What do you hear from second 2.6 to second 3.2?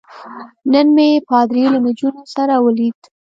ولید.